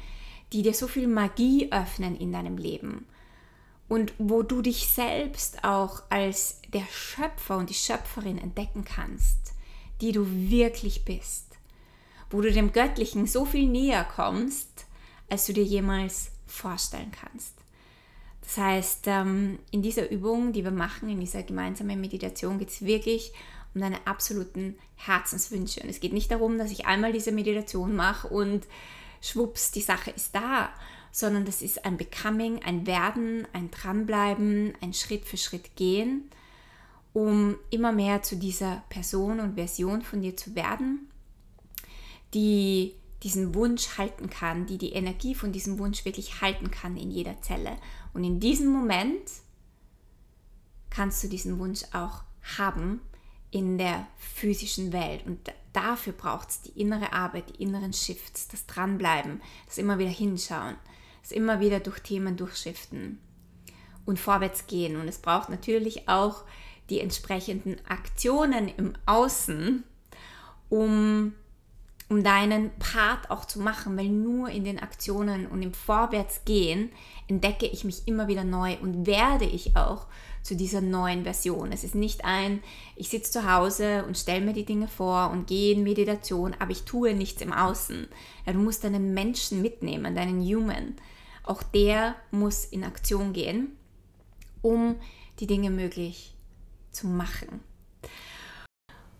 die 0.53 0.63
dir 0.63 0.73
so 0.73 0.87
viel 0.87 1.07
Magie 1.07 1.71
öffnen 1.71 2.17
in 2.17 2.31
deinem 2.31 2.57
Leben 2.57 3.05
und 3.89 4.13
wo 4.19 4.43
du 4.43 4.61
dich 4.61 4.87
selbst 4.87 5.63
auch 5.63 6.03
als 6.09 6.61
der 6.71 6.85
Schöpfer 6.91 7.57
und 7.57 7.69
die 7.69 7.75
Schöpferin 7.75 8.37
entdecken 8.37 8.85
kannst, 8.85 9.53
die 9.99 10.11
du 10.11 10.25
wirklich 10.25 11.03
bist, 11.03 11.47
wo 12.29 12.41
du 12.41 12.51
dem 12.51 12.71
Göttlichen 12.71 13.25
so 13.25 13.45
viel 13.45 13.67
näher 13.67 14.05
kommst, 14.05 14.85
als 15.29 15.47
du 15.47 15.53
dir 15.53 15.63
jemals 15.63 16.31
vorstellen 16.45 17.11
kannst. 17.11 17.55
Das 18.41 18.57
heißt, 18.57 19.07
ähm, 19.07 19.59
in 19.71 19.81
dieser 19.81 20.09
Übung, 20.09 20.53
die 20.53 20.63
wir 20.63 20.71
machen, 20.71 21.09
in 21.09 21.19
dieser 21.19 21.43
gemeinsamen 21.43 21.99
Meditation, 21.99 22.57
geht 22.57 22.69
es 22.69 22.83
wirklich 22.83 23.31
um 23.75 23.81
deine 23.81 24.07
absoluten 24.07 24.75
Herzenswünsche. 24.95 25.81
Und 25.81 25.89
es 25.89 25.99
geht 25.99 26.13
nicht 26.13 26.31
darum, 26.31 26.57
dass 26.57 26.71
ich 26.71 26.85
einmal 26.85 27.11
diese 27.11 27.31
Meditation 27.31 27.95
mache 27.95 28.27
und 28.27 28.65
schwupps, 29.21 29.71
die 29.71 29.81
Sache 29.81 30.11
ist 30.11 30.33
da, 30.33 30.69
sondern 31.11 31.45
das 31.45 31.61
ist 31.61 31.85
ein 31.85 31.97
Becoming, 31.97 32.63
ein 32.63 32.85
Werden, 32.85 33.47
ein 33.53 33.71
Dranbleiben, 33.71 34.73
ein 34.81 34.93
Schritt 34.93 35.25
für 35.25 35.37
Schritt 35.37 35.75
gehen, 35.75 36.29
um 37.13 37.55
immer 37.69 37.91
mehr 37.91 38.21
zu 38.21 38.35
dieser 38.35 38.83
Person 38.89 39.39
und 39.39 39.55
Version 39.55 40.01
von 40.01 40.21
dir 40.21 40.37
zu 40.37 40.55
werden, 40.55 41.09
die 42.33 42.93
diesen 43.23 43.53
Wunsch 43.55 43.97
halten 43.97 44.29
kann, 44.29 44.65
die 44.65 44.77
die 44.77 44.93
Energie 44.93 45.35
von 45.35 45.51
diesem 45.51 45.77
Wunsch 45.79 46.05
wirklich 46.05 46.41
halten 46.41 46.71
kann 46.71 46.95
in 46.95 47.11
jeder 47.11 47.41
Zelle. 47.41 47.77
Und 48.13 48.23
in 48.23 48.39
diesem 48.39 48.71
Moment 48.71 49.29
kannst 50.89 51.23
du 51.23 51.27
diesen 51.27 51.59
Wunsch 51.59 51.83
auch 51.91 52.23
haben 52.57 53.01
in 53.51 53.77
der 53.77 54.07
physischen 54.17 54.93
Welt. 54.93 55.25
Und 55.25 55.39
dafür 55.73 56.13
braucht 56.13 56.49
es 56.49 56.61
die 56.61 56.79
innere 56.79 57.13
Arbeit, 57.13 57.49
die 57.49 57.63
inneren 57.63 57.93
Shifts, 57.93 58.47
das 58.47 58.65
Dranbleiben, 58.67 59.41
das 59.65 59.77
immer 59.77 59.99
wieder 59.99 60.09
hinschauen, 60.09 60.75
das 61.29 61.37
immer 61.37 61.59
wieder 61.59 61.79
durch 61.79 61.99
Themen 61.99 62.37
durchschiften 62.37 63.19
und 64.05 64.19
vorwärts 64.19 64.67
gehen. 64.67 64.99
Und 64.99 65.07
es 65.07 65.19
braucht 65.19 65.49
natürlich 65.49 66.09
auch 66.09 66.43
die 66.89 66.99
entsprechenden 66.99 67.77
Aktionen 67.87 68.67
im 68.67 68.93
Außen, 69.05 69.83
um, 70.69 71.33
um 72.09 72.23
deinen 72.23 72.71
Part 72.79 73.29
auch 73.29 73.45
zu 73.45 73.59
machen, 73.59 73.95
weil 73.95 74.09
nur 74.09 74.49
in 74.49 74.63
den 74.63 74.79
Aktionen 74.79 75.45
und 75.45 75.61
im 75.61 75.73
Vorwärtsgehen 75.73 76.89
entdecke 77.27 77.67
ich 77.67 77.83
mich 77.83 78.07
immer 78.07 78.27
wieder 78.27 78.43
neu 78.43 78.77
und 78.81 79.05
werde 79.05 79.45
ich 79.45 79.75
auch 79.75 80.07
zu 80.41 80.55
dieser 80.55 80.81
neuen 80.81 81.23
Version. 81.23 81.71
Es 81.71 81.83
ist 81.83 81.93
nicht 81.93 82.25
ein, 82.25 82.63
ich 82.95 83.09
sitze 83.09 83.33
zu 83.33 83.53
Hause 83.53 84.03
und 84.07 84.17
stelle 84.17 84.43
mir 84.43 84.53
die 84.53 84.65
Dinge 84.65 84.87
vor 84.87 85.29
und 85.29 85.45
gehe 85.45 85.75
in 85.75 85.83
Meditation, 85.83 86.55
aber 86.57 86.71
ich 86.71 86.83
tue 86.83 87.13
nichts 87.13 87.43
im 87.43 87.53
Außen. 87.53 88.07
Ja, 88.47 88.53
du 88.53 88.59
musst 88.59 88.83
deinen 88.83 89.13
Menschen 89.13 89.61
mitnehmen, 89.61 90.15
deinen 90.15 90.41
Human. 90.41 90.95
Auch 91.49 91.63
der 91.63 92.15
muss 92.31 92.65
in 92.65 92.83
Aktion 92.83 93.33
gehen, 93.33 93.75
um 94.61 94.95
die 95.39 95.47
Dinge 95.47 95.69
möglich 95.69 96.35
zu 96.91 97.07
machen. 97.07 97.61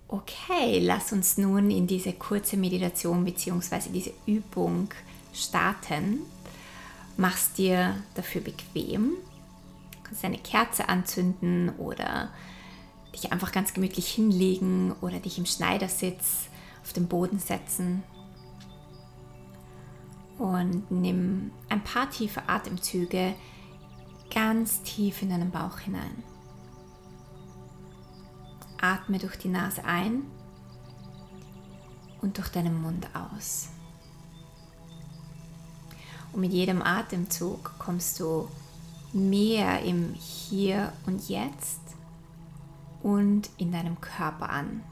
Okay, 0.07 0.79
lass 0.79 1.11
uns 1.11 1.37
nun 1.37 1.71
in 1.71 1.87
diese 1.87 2.13
kurze 2.13 2.57
Meditation 2.57 3.25
bzw. 3.25 3.89
diese 3.93 4.13
Übung 4.25 4.89
starten. 5.33 6.19
Mach's 7.17 7.53
dir 7.53 7.95
dafür 8.15 8.41
bequem 8.41 9.17
kannst 10.09 10.25
eine 10.25 10.37
Kerze 10.39 10.89
anzünden 10.89 11.69
oder 11.77 12.29
dich 13.13 13.31
einfach 13.31 13.51
ganz 13.51 13.73
gemütlich 13.73 14.07
hinlegen 14.07 14.93
oder 15.01 15.19
dich 15.19 15.37
im 15.37 15.45
Schneidersitz 15.45 16.47
auf 16.83 16.93
den 16.93 17.07
Boden 17.07 17.39
setzen. 17.39 18.03
Und 20.39 20.89
nimm 20.89 21.51
ein 21.67 21.83
paar 21.83 22.09
tiefe 22.09 22.47
Atemzüge 22.47 23.35
ganz 24.33 24.81
tief 24.83 25.21
in 25.21 25.29
deinen 25.29 25.51
Bauch 25.51 25.79
hinein. 25.79 26.23
Atme 28.81 29.17
durch 29.17 29.37
die 29.37 29.49
Nase 29.49 29.83
ein 29.83 30.23
und 32.21 32.37
durch 32.37 32.47
deinen 32.49 32.81
Mund 32.81 33.07
aus. 33.13 33.69
Und 36.31 36.41
mit 36.41 36.53
jedem 36.53 36.81
Atemzug 36.81 37.73
kommst 37.77 38.19
du 38.21 38.47
mehr 39.11 39.81
im 39.81 40.13
Hier 40.13 40.93
und 41.05 41.27
Jetzt 41.27 41.81
und 43.01 43.49
in 43.57 43.71
deinem 43.71 43.99
Körper 43.99 44.49
an. 44.49 44.83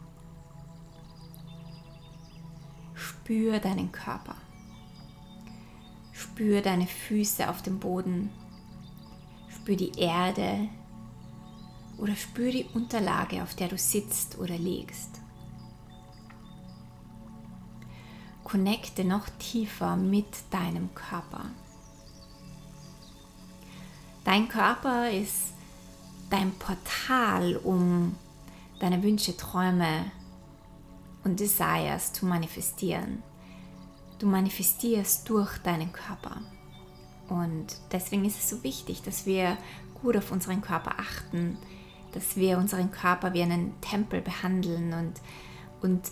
Spür 2.94 3.60
deinen 3.60 3.92
Körper. 3.92 4.34
Spür 6.38 6.62
deine 6.62 6.86
Füße 6.86 7.50
auf 7.50 7.62
dem 7.62 7.80
Boden. 7.80 8.30
Spür 9.48 9.74
die 9.74 9.90
Erde 9.98 10.68
oder 11.96 12.14
spür 12.14 12.52
die 12.52 12.64
Unterlage, 12.74 13.42
auf 13.42 13.56
der 13.56 13.66
du 13.66 13.76
sitzt 13.76 14.38
oder 14.38 14.56
liegst. 14.56 15.20
Connecte 18.44 19.04
noch 19.04 19.28
tiefer 19.40 19.96
mit 19.96 20.28
deinem 20.50 20.94
Körper. 20.94 21.46
Dein 24.22 24.48
Körper 24.48 25.10
ist 25.10 25.54
dein 26.30 26.52
Portal, 26.52 27.56
um 27.56 28.14
deine 28.78 29.02
Wünsche, 29.02 29.36
Träume 29.36 30.12
und 31.24 31.40
Desires 31.40 32.12
zu 32.12 32.26
manifestieren. 32.26 33.24
Du 34.18 34.26
manifestierst 34.26 35.28
durch 35.28 35.58
deinen 35.58 35.92
Körper. 35.92 36.40
Und 37.28 37.66
deswegen 37.92 38.24
ist 38.24 38.38
es 38.38 38.48
so 38.48 38.62
wichtig, 38.62 39.02
dass 39.02 39.26
wir 39.26 39.56
gut 40.02 40.16
auf 40.16 40.32
unseren 40.32 40.60
Körper 40.62 40.98
achten, 40.98 41.58
dass 42.12 42.36
wir 42.36 42.58
unseren 42.58 42.90
Körper 42.90 43.34
wie 43.34 43.42
einen 43.42 43.78
Tempel 43.80 44.20
behandeln 44.20 44.92
und, 44.94 45.14
und 45.82 46.10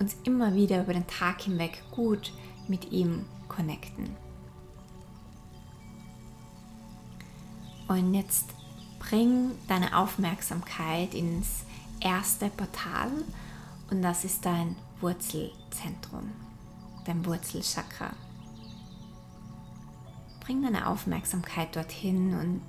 uns 0.00 0.16
immer 0.24 0.54
wieder 0.54 0.82
über 0.82 0.92
den 0.92 1.06
Tag 1.06 1.42
hinweg 1.42 1.82
gut 1.90 2.32
mit 2.68 2.90
ihm 2.92 3.26
connecten. 3.48 4.16
Und 7.88 8.14
jetzt 8.14 8.46
bring 8.98 9.52
deine 9.68 9.96
Aufmerksamkeit 9.96 11.14
ins 11.14 11.64
erste 12.00 12.48
Portal 12.48 13.10
und 13.90 14.02
das 14.02 14.24
ist 14.24 14.44
dein 14.44 14.76
Wurzelzentrum, 15.00 16.32
dein 17.06 17.24
Wurzelchakra. 17.24 18.12
Bring 20.40 20.62
deine 20.62 20.86
Aufmerksamkeit 20.86 21.74
dorthin 21.74 22.34
und 22.34 22.62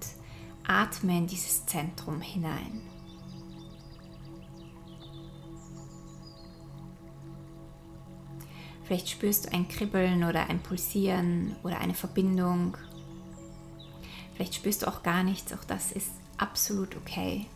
atme 0.67 1.17
in 1.17 1.27
dieses 1.27 1.65
Zentrum 1.65 2.22
hinein. 2.22 2.82
Vielleicht 8.84 9.10
spürst 9.10 9.46
du 9.46 9.51
ein 9.51 9.67
Kribbeln 9.67 10.24
oder 10.24 10.50
ein 10.50 10.63
Pulsieren 10.63 11.56
oder 11.63 11.79
eine 11.79 11.94
Verbindung. 11.94 12.77
Vielleicht 14.34 14.56
spürst 14.56 14.84
du 14.84 14.88
auch 14.88 15.03
gar 15.03 15.24
nichts, 15.24 15.51
auch 15.51 15.63
das 15.65 15.91
ist 15.91 16.12
absolut 16.38 16.96
okay. 16.96 17.48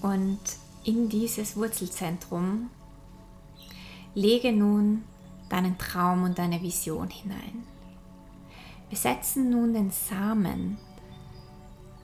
Und 0.00 0.40
in 0.84 1.08
dieses 1.08 1.56
Wurzelzentrum 1.56 2.70
lege 4.14 4.52
nun 4.52 5.04
deinen 5.48 5.78
Traum 5.78 6.24
und 6.24 6.38
deine 6.38 6.60
Vision 6.62 7.08
hinein. 7.08 7.64
Wir 8.88 8.98
setzen 8.98 9.50
nun 9.50 9.74
den 9.74 9.90
Samen 9.90 10.78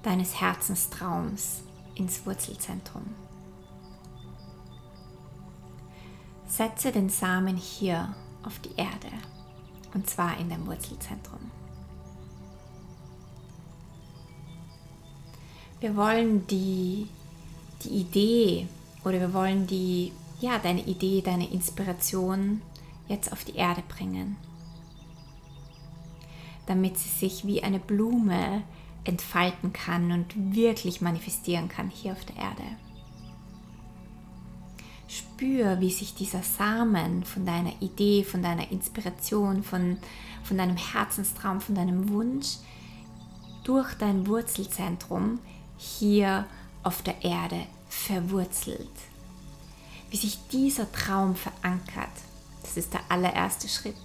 deines 0.02 0.40
Herzenstraums 0.40 1.62
ins 1.94 2.24
Wurzelzentrum. 2.26 3.04
Setze 6.46 6.92
den 6.92 7.08
Samen 7.08 7.56
hier 7.56 8.14
auf 8.44 8.58
die 8.58 8.74
Erde 8.76 9.10
und 9.94 10.08
zwar 10.08 10.38
in 10.38 10.50
dein 10.50 10.66
Wurzelzentrum. 10.66 11.50
Wir 15.80 15.96
wollen 15.96 16.46
die, 16.46 17.08
die 17.82 17.88
Idee 17.88 18.68
oder 19.04 19.20
wir 19.20 19.32
wollen 19.32 19.66
die, 19.66 20.12
ja, 20.44 20.58
deine 20.58 20.84
Idee, 20.84 21.22
deine 21.22 21.50
Inspiration 21.50 22.62
jetzt 23.08 23.32
auf 23.32 23.44
die 23.44 23.56
Erde 23.56 23.82
bringen 23.88 24.36
damit 26.66 26.98
sie 26.98 27.08
sich 27.08 27.46
wie 27.46 27.62
eine 27.62 27.78
Blume 27.78 28.62
entfalten 29.04 29.72
kann 29.72 30.12
und 30.12 30.54
wirklich 30.54 31.00
manifestieren 31.00 31.68
kann 31.68 31.90
hier 31.90 32.12
auf 32.12 32.24
der 32.24 32.36
Erde. 32.36 32.62
Spür, 35.06 35.80
wie 35.80 35.90
sich 35.90 36.14
dieser 36.14 36.42
Samen 36.42 37.24
von 37.24 37.44
deiner 37.44 37.72
Idee, 37.80 38.24
von 38.24 38.42
deiner 38.42 38.70
Inspiration, 38.70 39.62
von, 39.62 39.98
von 40.42 40.56
deinem 40.56 40.76
Herzenstraum, 40.76 41.60
von 41.60 41.74
deinem 41.74 42.08
Wunsch 42.08 42.56
durch 43.62 43.94
dein 43.94 44.26
Wurzelzentrum 44.26 45.38
hier 45.76 46.46
auf 46.82 47.02
der 47.02 47.22
Erde 47.22 47.66
verwurzelt. 47.88 48.90
Wie 50.14 50.18
sich 50.18 50.46
dieser 50.46 50.92
Traum 50.92 51.34
verankert. 51.34 52.12
Das 52.62 52.76
ist 52.76 52.94
der 52.94 53.00
allererste 53.08 53.66
Schritt 53.66 53.96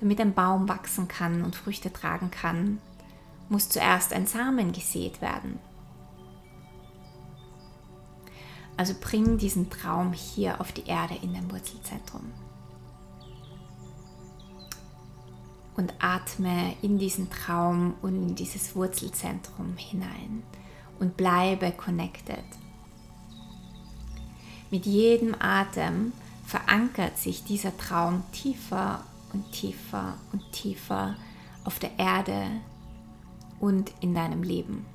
damit 0.00 0.20
ein 0.20 0.34
Baum 0.34 0.68
wachsen 0.68 1.08
kann 1.08 1.42
und 1.44 1.54
Früchte 1.54 1.92
tragen 1.92 2.30
kann, 2.30 2.80
muss 3.48 3.68
zuerst 3.68 4.12
ein 4.12 4.26
Samen 4.26 4.72
gesät 4.72 5.20
werden. 5.20 5.58
Also 8.76 8.94
bring 8.98 9.36
diesen 9.36 9.68
Traum 9.68 10.14
hier 10.14 10.60
auf 10.60 10.72
die 10.72 10.86
Erde 10.86 11.14
in 11.22 11.34
dein 11.34 11.50
Wurzelzentrum. 11.50 12.32
Und 15.76 15.92
atme 15.98 16.74
in 16.80 16.98
diesen 16.98 17.30
Traum 17.30 17.94
und 18.00 18.14
in 18.14 18.34
dieses 18.34 18.74
Wurzelzentrum 18.74 19.76
hinein 19.76 20.42
und 20.98 21.16
bleibe 21.16 21.72
connected. 21.72 22.44
Mit 24.70 24.86
jedem 24.86 25.34
Atem 25.38 26.12
verankert 26.46 27.18
sich 27.18 27.44
dieser 27.44 27.76
Traum 27.76 28.22
tiefer 28.32 29.04
und 29.32 29.50
tiefer 29.52 30.14
und 30.32 30.52
tiefer 30.52 31.16
auf 31.64 31.78
der 31.78 31.98
Erde 31.98 32.46
und 33.58 33.92
in 34.00 34.14
deinem 34.14 34.42
Leben. 34.42 34.86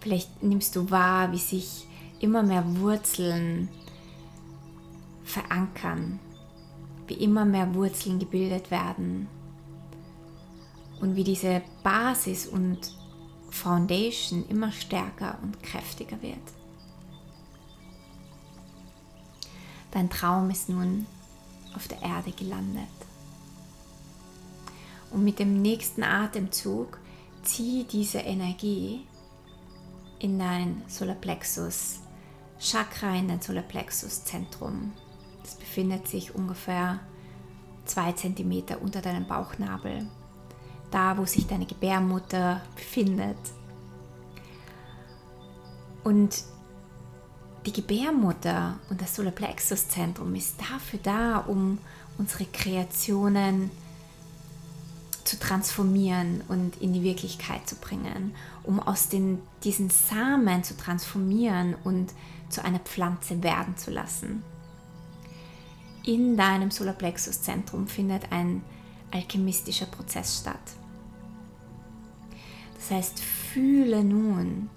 Vielleicht 0.00 0.42
nimmst 0.42 0.76
du 0.76 0.90
wahr, 0.90 1.32
wie 1.32 1.38
sich 1.38 1.86
immer 2.20 2.42
mehr 2.42 2.64
Wurzeln 2.78 3.68
verankern, 5.24 6.20
wie 7.08 7.14
immer 7.14 7.44
mehr 7.44 7.74
Wurzeln 7.74 8.18
gebildet 8.18 8.70
werden 8.70 9.26
und 11.00 11.16
wie 11.16 11.24
diese 11.24 11.60
Basis 11.82 12.46
und 12.46 12.78
Foundation 13.50 14.44
immer 14.48 14.70
stärker 14.70 15.38
und 15.42 15.62
kräftiger 15.62 16.20
wird. 16.22 16.55
Dein 19.96 20.10
Traum 20.10 20.50
ist 20.50 20.68
nun 20.68 21.06
auf 21.74 21.88
der 21.88 22.02
Erde 22.02 22.30
gelandet. 22.30 22.84
Und 25.10 25.24
mit 25.24 25.38
dem 25.38 25.62
nächsten 25.62 26.02
Atemzug 26.02 26.98
zieh 27.42 27.84
diese 27.90 28.18
Energie 28.18 29.06
in 30.18 30.38
dein 30.38 30.82
Solarplexus 30.86 32.00
Chakra, 32.60 33.16
in 33.16 33.28
dein 33.28 33.40
Solarplexus 33.40 34.22
Zentrum. 34.24 34.92
Das 35.42 35.54
befindet 35.54 36.06
sich 36.06 36.34
ungefähr 36.34 37.00
zwei 37.86 38.12
Zentimeter 38.12 38.82
unter 38.82 39.00
deinem 39.00 39.26
Bauchnabel, 39.26 40.06
da 40.90 41.16
wo 41.16 41.24
sich 41.24 41.46
deine 41.46 41.64
Gebärmutter 41.64 42.60
befindet. 42.74 43.38
Und 46.04 46.44
die 47.66 47.72
Gebärmutter 47.72 48.78
und 48.90 49.00
das 49.00 49.16
Solarplexus-Zentrum 49.16 50.34
ist 50.36 50.54
dafür 50.60 51.00
da, 51.02 51.38
um 51.38 51.78
unsere 52.16 52.44
Kreationen 52.46 53.70
zu 55.24 55.38
transformieren 55.38 56.42
und 56.46 56.80
in 56.80 56.92
die 56.92 57.02
Wirklichkeit 57.02 57.68
zu 57.68 57.74
bringen, 57.76 58.32
um 58.62 58.78
aus 58.78 59.08
den, 59.08 59.40
diesen 59.64 59.90
Samen 59.90 60.62
zu 60.62 60.76
transformieren 60.76 61.74
und 61.82 62.12
zu 62.48 62.64
einer 62.64 62.78
Pflanze 62.78 63.42
werden 63.42 63.76
zu 63.76 63.90
lassen. 63.90 64.44
In 66.04 66.36
deinem 66.36 66.70
Solarplexus-Zentrum 66.70 67.88
findet 67.88 68.30
ein 68.30 68.62
alchemistischer 69.10 69.86
Prozess 69.86 70.38
statt. 70.38 70.54
Das 72.76 72.92
heißt, 72.92 73.18
fühle 73.18 74.04
nun, 74.04 74.70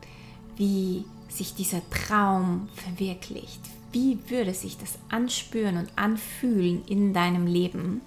wie 0.55 1.05
sich 1.29 1.53
dieser 1.55 1.81
Traum 1.89 2.69
verwirklicht? 2.75 3.61
Wie 3.91 4.19
würde 4.27 4.53
sich 4.53 4.77
das 4.77 4.99
anspüren 5.09 5.77
und 5.77 5.89
anfühlen 5.95 6.83
in 6.85 7.13
deinem 7.13 7.47
Leben, 7.47 8.01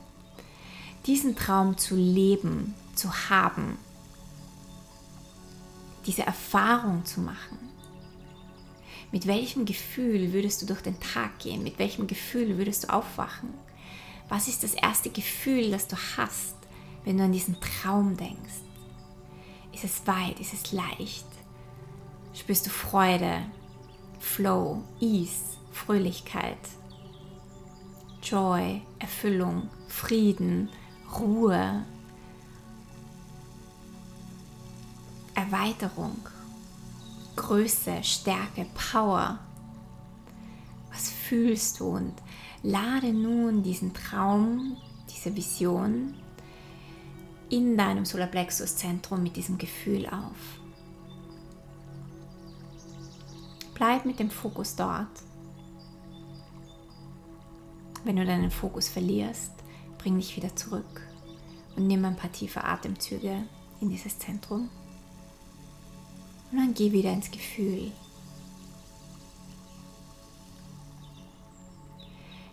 diesen 1.06 1.34
Traum 1.34 1.78
zu 1.78 1.96
leben, 1.96 2.74
zu 2.94 3.12
haben, 3.30 3.78
diese 6.06 6.22
Erfahrung 6.22 7.04
zu 7.04 7.20
machen. 7.20 7.58
Mit 9.10 9.26
welchem 9.26 9.66
Gefühl 9.66 10.32
würdest 10.32 10.62
du 10.62 10.66
durch 10.66 10.80
den 10.80 10.98
Tag 11.00 11.38
gehen? 11.38 11.62
Mit 11.62 11.78
welchem 11.78 12.06
Gefühl 12.06 12.56
würdest 12.56 12.84
du 12.84 12.92
aufwachen? 12.92 13.50
Was 14.28 14.48
ist 14.48 14.62
das 14.62 14.74
erste 14.74 15.10
Gefühl, 15.10 15.70
das 15.70 15.86
du 15.86 15.96
hast, 16.16 16.56
wenn 17.04 17.18
du 17.18 17.24
an 17.24 17.32
diesen 17.32 17.60
Traum 17.60 18.16
denkst? 18.16 18.62
Ist 19.72 19.84
es 19.84 20.06
weit? 20.06 20.40
Ist 20.40 20.54
es 20.54 20.72
leicht? 20.72 21.26
Spürst 22.34 22.66
du 22.66 22.70
Freude, 22.70 23.42
Flow, 24.18 24.82
Ease, 25.00 25.56
Fröhlichkeit, 25.70 26.58
Joy, 28.22 28.82
Erfüllung, 28.98 29.68
Frieden, 29.88 30.68
Ruhe, 31.18 31.84
Erweiterung, 35.34 36.16
Größe, 37.36 38.02
Stärke, 38.02 38.66
Power. 38.74 39.38
Was 40.90 41.10
fühlst 41.10 41.80
du 41.80 41.88
und 41.88 42.14
lade 42.62 43.12
nun 43.12 43.62
diesen 43.62 43.92
Traum, 43.92 44.76
diese 45.10 45.34
Vision 45.34 46.14
in 47.50 47.76
deinem 47.76 48.04
Solarplexus-Zentrum 48.04 49.22
mit 49.22 49.36
diesem 49.36 49.58
Gefühl 49.58 50.06
auf. 50.06 50.61
Bleib 53.82 54.04
mit 54.04 54.20
dem 54.20 54.30
Fokus 54.30 54.76
dort. 54.76 55.10
Wenn 58.04 58.14
du 58.14 58.24
deinen 58.24 58.52
Fokus 58.52 58.88
verlierst, 58.88 59.50
bring 59.98 60.18
dich 60.18 60.36
wieder 60.36 60.54
zurück 60.54 61.02
und 61.74 61.88
nimm 61.88 62.04
ein 62.04 62.14
paar 62.14 62.30
tiefe 62.30 62.62
Atemzüge 62.62 63.42
in 63.80 63.90
dieses 63.90 64.20
Zentrum. 64.20 64.70
Und 66.52 66.58
dann 66.58 66.74
geh 66.74 66.92
wieder 66.92 67.12
ins 67.12 67.28
Gefühl. 67.28 67.90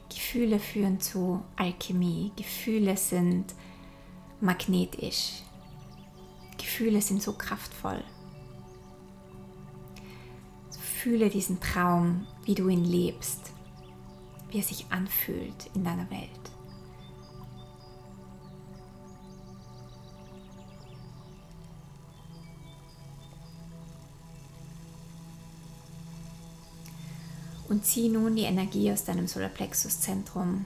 Gefühle 0.09 0.57
führen 0.57 0.99
zu 0.99 1.43
Alchemie. 1.57 2.31
Gefühle 2.37 2.97
sind 2.97 3.53
magnetisch. 4.41 5.43
Gefühle 6.57 7.03
sind 7.03 7.21
so 7.21 7.33
kraftvoll. 7.33 8.03
Fühle 11.01 11.29
diesen 11.29 11.61
Traum, 11.61 12.27
wie 12.43 12.55
du 12.55 12.67
ihn 12.67 12.83
lebst, 12.83 13.53
wie 14.49 14.57
er 14.57 14.63
sich 14.63 14.87
anfühlt 14.89 15.69
in 15.73 15.85
deiner 15.85 16.09
Welt. 16.11 16.29
Und 27.69 27.85
zieh 27.85 28.09
nun 28.09 28.35
die 28.35 28.41
Energie 28.41 28.91
aus 28.91 29.05
deinem 29.05 29.27
Solarplexus-Zentrum 29.27 30.65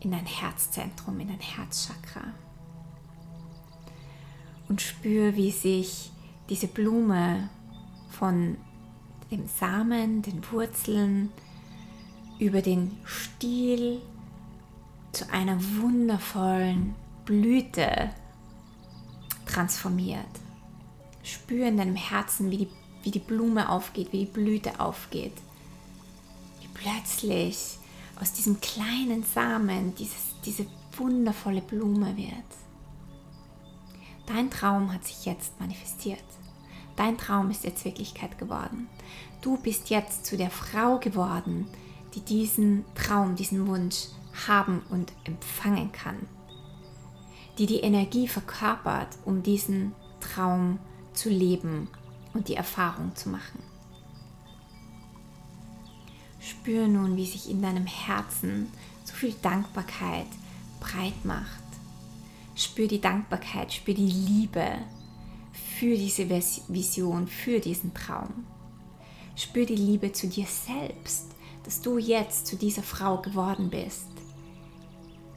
in 0.00 0.10
dein 0.10 0.26
Herzzentrum, 0.26 1.20
in 1.20 1.28
dein 1.28 1.38
Herzchakra. 1.38 2.34
Und 4.68 4.82
spür, 4.82 5.36
wie 5.36 5.52
sich 5.52 6.10
diese 6.48 6.66
Blume 6.66 7.48
von 8.08 8.56
dem 9.30 9.46
Samen, 9.46 10.22
den 10.22 10.42
Wurzeln, 10.50 11.30
über 12.38 12.62
den 12.62 12.96
Stiel 13.04 14.00
zu 15.12 15.30
einer 15.30 15.58
wundervollen 15.80 16.94
Blüte 17.24 18.10
transformiert. 19.46 20.24
Spür 21.22 21.68
in 21.68 21.76
deinem 21.76 21.96
Herzen, 21.96 22.50
wie 22.50 22.58
die, 22.58 22.68
wie 23.02 23.10
die 23.10 23.18
Blume 23.18 23.68
aufgeht, 23.68 24.12
wie 24.12 24.24
die 24.24 24.32
Blüte 24.32 24.80
aufgeht 24.80 25.34
plötzlich 26.80 27.78
aus 28.20 28.32
diesem 28.32 28.60
kleinen 28.60 29.24
Samen 29.24 29.94
dieses, 29.94 30.34
diese 30.44 30.66
wundervolle 30.96 31.62
Blume 31.62 32.16
wird. 32.16 32.34
Dein 34.26 34.50
Traum 34.50 34.92
hat 34.92 35.04
sich 35.04 35.24
jetzt 35.24 35.58
manifestiert. 35.60 36.18
Dein 37.00 37.16
Traum 37.16 37.50
ist 37.50 37.64
jetzt 37.64 37.86
Wirklichkeit 37.86 38.36
geworden. 38.36 38.86
Du 39.40 39.56
bist 39.56 39.88
jetzt 39.88 40.26
zu 40.26 40.36
der 40.36 40.50
Frau 40.50 40.98
geworden, 40.98 41.66
die 42.14 42.20
diesen 42.20 42.84
Traum, 42.94 43.36
diesen 43.36 43.66
Wunsch 43.66 44.08
haben 44.46 44.82
und 44.90 45.10
empfangen 45.24 45.92
kann. 45.92 46.28
Die 47.56 47.64
die 47.64 47.80
Energie 47.80 48.28
verkörpert, 48.28 49.16
um 49.24 49.42
diesen 49.42 49.94
Traum 50.20 50.78
zu 51.14 51.30
leben 51.30 51.88
und 52.34 52.48
die 52.48 52.56
Erfahrung 52.56 53.16
zu 53.16 53.30
machen. 53.30 53.62
Spür 56.38 56.86
nun, 56.86 57.16
wie 57.16 57.24
sich 57.24 57.48
in 57.48 57.62
deinem 57.62 57.86
Herzen 57.86 58.70
so 59.04 59.14
viel 59.14 59.32
Dankbarkeit 59.40 60.28
breit 60.80 61.24
macht. 61.24 61.64
Spür 62.54 62.88
die 62.88 63.00
Dankbarkeit, 63.00 63.72
spür 63.72 63.94
die 63.94 64.06
Liebe 64.06 64.80
für 65.80 65.96
diese 65.96 66.28
Vision, 66.28 67.26
für 67.26 67.58
diesen 67.58 67.94
Traum. 67.94 68.44
Spür 69.34 69.64
die 69.64 69.76
Liebe 69.76 70.12
zu 70.12 70.28
dir 70.28 70.44
selbst, 70.44 71.28
dass 71.64 71.80
du 71.80 71.96
jetzt 71.96 72.46
zu 72.46 72.56
dieser 72.56 72.82
Frau 72.82 73.16
geworden 73.16 73.70
bist, 73.70 74.10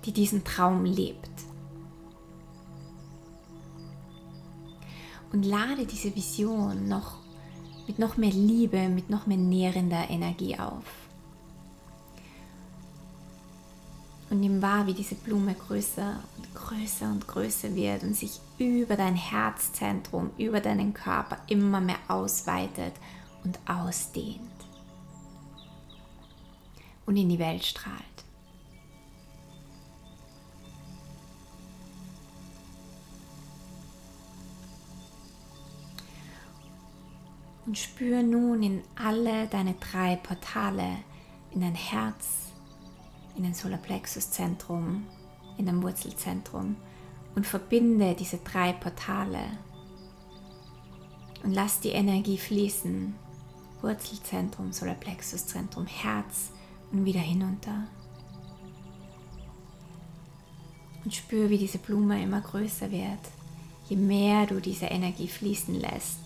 die 0.03 0.11
diesen 0.11 0.43
Traum 0.43 0.83
lebt. 0.83 1.31
Und 5.31 5.45
lade 5.45 5.85
diese 5.85 6.13
Vision 6.13 6.89
noch 6.89 7.19
mit 7.87 7.97
noch 7.97 8.17
mehr 8.17 8.33
Liebe, 8.33 8.89
mit 8.89 9.09
noch 9.09 9.25
mehr 9.25 9.37
nährender 9.37 10.09
Energie 10.09 10.59
auf. 10.59 11.02
Und 14.33 14.39
nimm 14.39 14.63
wahr, 14.63 14.87
wie 14.87 14.95
diese 14.95 15.13
Blume 15.13 15.53
größer 15.53 16.19
und 16.37 16.55
größer 16.55 17.05
und 17.05 17.27
größer 17.27 17.75
wird 17.75 18.01
und 18.01 18.15
sich 18.15 18.39
über 18.57 18.95
dein 18.95 19.15
Herzzentrum, 19.15 20.31
über 20.39 20.59
deinen 20.59 20.91
Körper 20.91 21.37
immer 21.45 21.79
mehr 21.79 21.99
ausweitet 22.07 22.93
und 23.43 23.59
ausdehnt 23.67 24.39
und 27.05 27.15
in 27.15 27.29
die 27.29 27.37
Welt 27.37 27.63
strahlt. 27.63 27.93
Und 37.67 37.77
spür 37.77 38.23
nun 38.23 38.63
in 38.63 38.81
alle 38.95 39.45
deine 39.45 39.75
drei 39.75 40.15
Portale, 40.15 40.97
in 41.51 41.61
dein 41.61 41.75
Herz, 41.75 42.52
in 43.35 43.43
dein 43.43 43.53
Solarplexus-Zentrum, 43.53 45.05
in 45.57 45.65
dein 45.65 45.81
Wurzelzentrum 45.81 46.75
und 47.35 47.47
verbinde 47.47 48.15
diese 48.15 48.37
drei 48.37 48.73
Portale 48.73 49.39
und 51.43 51.53
lass 51.53 51.79
die 51.79 51.89
Energie 51.89 52.37
fließen. 52.37 53.15
Wurzelzentrum, 53.81 54.71
Solarplexuszentrum, 54.71 55.85
Herz 55.85 56.51
und 56.91 57.03
wieder 57.03 57.19
hinunter. 57.19 57.87
Und 61.03 61.13
spür, 61.13 61.49
wie 61.49 61.57
diese 61.57 61.79
Blume 61.79 62.23
immer 62.23 62.39
größer 62.39 62.89
wird, 62.91 63.19
je 63.89 63.97
mehr 63.97 64.45
du 64.45 64.61
diese 64.61 64.85
Energie 64.85 65.27
fließen 65.27 65.75
lässt 65.75 66.21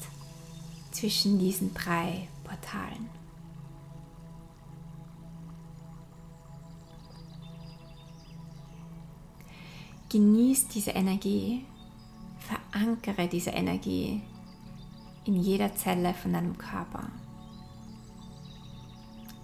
zwischen 0.91 1.39
diesen 1.39 1.73
drei 1.73 2.27
Portalen. 2.43 3.09
Genieß 10.09 10.67
diese 10.69 10.91
Energie, 10.91 11.65
verankere 12.39 13.27
diese 13.27 13.49
Energie 13.51 14.21
in 15.25 15.35
jeder 15.35 15.75
Zelle 15.75 16.13
von 16.13 16.33
deinem 16.33 16.57
Körper. 16.57 17.09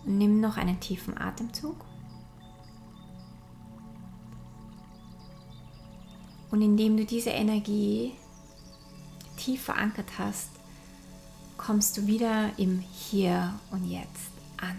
nimm 0.06 0.40
noch 0.42 0.58
einen 0.58 0.80
tiefen 0.80 1.18
Atemzug. 1.18 1.86
Und 6.52 6.62
indem 6.62 6.98
du 6.98 7.06
diese 7.06 7.32
Energie 7.32 8.14
tief 9.38 9.64
verankert 9.64 10.20
hast, 10.20 10.50
kommst 11.58 11.98
du 11.98 12.06
wieder 12.06 12.52
im 12.58 12.80
Hier 12.80 13.54
und 13.72 13.90
Jetzt 13.90 14.32
an. 14.58 14.78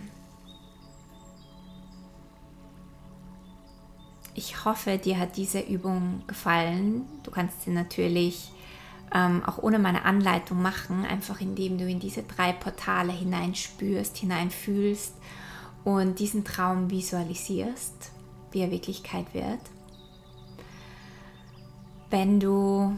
Ich 4.34 4.64
hoffe, 4.64 4.98
dir 4.98 5.18
hat 5.18 5.36
diese 5.36 5.60
Übung 5.60 6.22
gefallen. 6.26 7.06
Du 7.22 7.30
kannst 7.30 7.62
sie 7.62 7.70
natürlich 7.70 8.50
ähm, 9.14 9.42
auch 9.46 9.58
ohne 9.58 9.78
meine 9.78 10.04
Anleitung 10.04 10.60
machen, 10.60 11.04
einfach 11.06 11.40
indem 11.40 11.78
du 11.78 11.88
in 11.88 12.00
diese 12.00 12.24
drei 12.24 12.52
Portale 12.52 13.12
hineinspürst, 13.12 14.16
hineinfühlst 14.16 15.14
und 15.84 16.18
diesen 16.18 16.44
Traum 16.44 16.90
visualisierst, 16.90 18.10
wie 18.50 18.60
er 18.60 18.72
Wirklichkeit 18.72 19.32
wird. 19.32 19.60
Wenn 22.10 22.40
du 22.40 22.96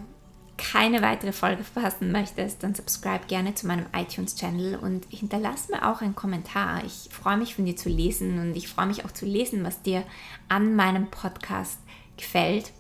keine 0.73 1.03
weitere 1.03 1.33
Folge 1.33 1.65
verpassen 1.65 2.13
möchtest, 2.13 2.63
dann 2.63 2.75
subscribe 2.75 3.27
gerne 3.27 3.55
zu 3.55 3.67
meinem 3.67 3.87
iTunes-Channel 3.95 4.77
und 4.77 5.07
hinterlass 5.11 5.69
mir 5.69 5.89
auch 5.89 6.01
einen 6.01 6.15
Kommentar. 6.15 6.83
Ich 6.85 7.09
freue 7.13 7.37
mich 7.37 7.55
von 7.55 7.67
dir 7.67 7.77
zu 7.77 7.89
lesen 7.89 8.39
und 8.39 8.57
ich 8.57 8.69
freue 8.69 8.87
mich 8.87 9.05
auch 9.05 9.13
zu 9.13 9.27
lesen, 9.27 9.65
was 9.65 9.83
dir 9.83 10.03
an 10.49 10.75
meinem 10.75 11.09
Podcast 11.09 11.79
gefällt. 12.17 12.73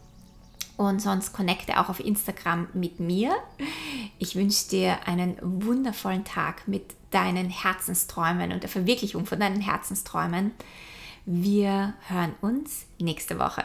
Und 0.76 1.00
sonst 1.00 1.32
connecte 1.32 1.80
auch 1.80 1.88
auf 1.88 2.00
Instagram 2.00 2.68
mit 2.74 3.00
mir. 3.00 3.34
Ich 4.18 4.36
wünsche 4.36 4.68
dir 4.68 5.06
einen 5.06 5.38
wundervollen 5.40 6.24
Tag 6.24 6.68
mit 6.68 6.94
deinen 7.10 7.48
Herzensträumen 7.48 8.52
und 8.52 8.62
der 8.62 8.68
Verwirklichung 8.68 9.24
von 9.24 9.40
deinen 9.40 9.62
Herzensträumen. 9.62 10.50
Wir 11.24 11.94
hören 12.08 12.34
uns 12.42 12.86
nächste 12.98 13.38
Woche. 13.38 13.64